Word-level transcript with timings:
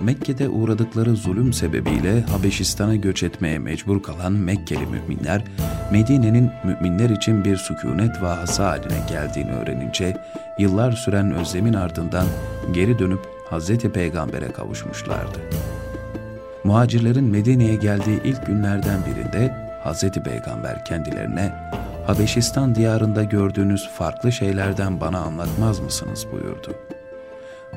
Mekke'de 0.00 0.48
uğradıkları 0.48 1.16
zulüm 1.16 1.52
sebebiyle 1.52 2.22
Habeşistan'a 2.22 2.96
göç 2.96 3.22
etmeye 3.22 3.58
mecbur 3.58 4.02
kalan 4.02 4.32
Mekkeli 4.32 4.86
müminler, 4.86 5.44
Medine'nin 5.92 6.50
müminler 6.64 7.10
için 7.10 7.44
bir 7.44 7.56
sükunet 7.56 8.22
vahası 8.22 8.62
haline 8.62 9.06
geldiğini 9.08 9.52
öğrenince, 9.52 10.16
yıllar 10.58 10.92
süren 10.92 11.32
özlemin 11.32 11.74
ardından 11.74 12.26
geri 12.72 12.98
dönüp 12.98 13.20
Hz. 13.50 13.78
Peygamber'e 13.78 14.52
kavuşmuşlardı. 14.52 15.38
Muhacirlerin 16.64 17.24
Medine'ye 17.24 17.76
geldiği 17.76 18.22
ilk 18.24 18.46
günlerden 18.46 19.00
birinde 19.06 19.54
Hz. 19.84 20.10
Peygamber 20.10 20.84
kendilerine 20.84 21.52
Habeşistan 22.06 22.74
diyarında 22.74 23.24
gördüğünüz 23.24 23.88
farklı 23.88 24.32
şeylerden 24.32 25.00
bana 25.00 25.18
anlatmaz 25.18 25.80
mısınız 25.80 26.26
buyurdu. 26.32 26.89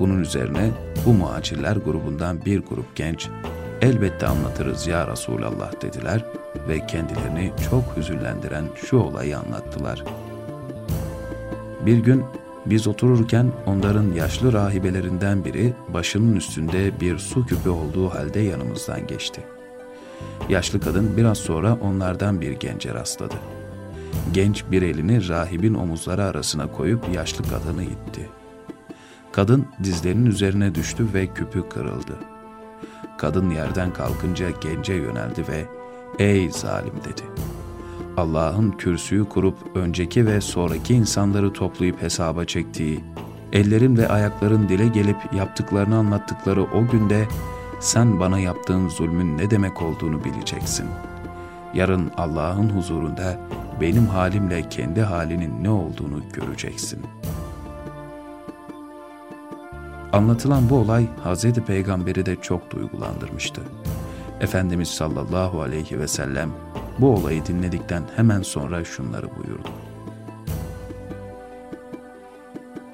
Bunun 0.00 0.20
üzerine 0.20 0.70
bu 1.06 1.12
muhacirler 1.12 1.76
grubundan 1.76 2.44
bir 2.44 2.58
grup 2.58 2.96
genç 2.96 3.28
elbette 3.80 4.26
anlatırız 4.26 4.86
ya 4.86 5.08
Resulallah 5.08 5.82
dediler 5.82 6.24
ve 6.68 6.86
kendilerini 6.86 7.52
çok 7.70 7.96
hüzünlendiren 7.96 8.64
şu 8.86 8.96
olayı 8.96 9.38
anlattılar. 9.38 10.04
Bir 11.86 11.98
gün 11.98 12.24
biz 12.66 12.86
otururken 12.86 13.52
onların 13.66 14.12
yaşlı 14.12 14.52
rahibelerinden 14.52 15.44
biri 15.44 15.72
başının 15.88 16.36
üstünde 16.36 17.00
bir 17.00 17.18
su 17.18 17.46
küpü 17.46 17.68
olduğu 17.68 18.08
halde 18.08 18.40
yanımızdan 18.40 19.06
geçti. 19.06 19.40
Yaşlı 20.48 20.80
kadın 20.80 21.16
biraz 21.16 21.38
sonra 21.38 21.78
onlardan 21.82 22.40
bir 22.40 22.52
gence 22.52 22.94
rastladı. 22.94 23.34
Genç 24.32 24.64
bir 24.70 24.82
elini 24.82 25.28
rahibin 25.28 25.74
omuzları 25.74 26.24
arasına 26.24 26.72
koyup 26.72 27.14
yaşlı 27.14 27.44
kadını 27.44 27.82
itti. 27.82 28.39
Kadın 29.32 29.66
dizlerinin 29.84 30.26
üzerine 30.26 30.74
düştü 30.74 31.06
ve 31.14 31.26
küpü 31.26 31.68
kırıldı. 31.68 32.18
Kadın 33.18 33.50
yerden 33.50 33.92
kalkınca 33.92 34.50
gence 34.60 34.94
yöneldi 34.94 35.44
ve 35.48 35.64
''Ey 36.18 36.50
zalim'' 36.50 37.04
dedi. 37.04 37.22
Allah'ın 38.16 38.70
kürsüyü 38.70 39.28
kurup 39.28 39.56
önceki 39.74 40.26
ve 40.26 40.40
sonraki 40.40 40.94
insanları 40.94 41.52
toplayıp 41.52 42.02
hesaba 42.02 42.44
çektiği, 42.44 43.04
ellerin 43.52 43.96
ve 43.96 44.08
ayakların 44.08 44.68
dile 44.68 44.88
gelip 44.88 45.16
yaptıklarını 45.36 45.96
anlattıkları 45.96 46.62
o 46.62 46.86
günde 46.92 47.28
sen 47.80 48.20
bana 48.20 48.38
yaptığın 48.38 48.88
zulmün 48.88 49.38
ne 49.38 49.50
demek 49.50 49.82
olduğunu 49.82 50.24
bileceksin. 50.24 50.86
Yarın 51.74 52.10
Allah'ın 52.16 52.68
huzurunda 52.68 53.40
benim 53.80 54.06
halimle 54.06 54.68
kendi 54.68 55.00
halinin 55.00 55.64
ne 55.64 55.70
olduğunu 55.70 56.22
göreceksin. 56.32 57.00
Anlatılan 60.12 60.70
bu 60.70 60.76
olay 60.76 61.06
Hz. 61.24 61.52
Peygamber'i 61.52 62.26
de 62.26 62.36
çok 62.36 62.70
duygulandırmıştı. 62.70 63.60
Efendimiz 64.40 64.88
sallallahu 64.88 65.62
aleyhi 65.62 65.98
ve 65.98 66.08
sellem 66.08 66.50
bu 66.98 67.14
olayı 67.14 67.46
dinledikten 67.46 68.02
hemen 68.16 68.42
sonra 68.42 68.84
şunları 68.84 69.26
buyurdu. 69.36 69.68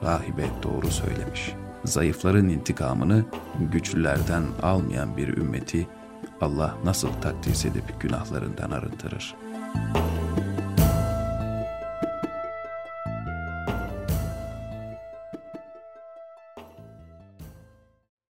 Rahibe 0.03 0.47
doğru 0.62 0.91
söylemiş. 0.91 1.53
Zayıfların 1.84 2.48
intikamını 2.48 3.25
güçlülerden 3.72 4.42
almayan 4.62 5.17
bir 5.17 5.37
ümmeti 5.37 5.87
Allah 6.41 6.75
nasıl 6.84 7.09
takdis 7.22 7.64
edip 7.64 8.00
günahlarından 8.00 8.70
arındırır?'' 8.70 9.47